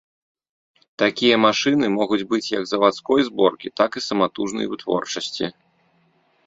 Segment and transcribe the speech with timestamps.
[1.03, 5.45] Такія машыны могуць быць як завадской зборкі, так і саматужнай вытворчасці.